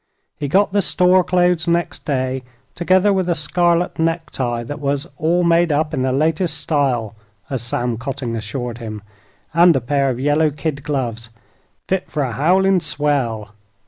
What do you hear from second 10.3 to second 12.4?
kid gloves "fit fer a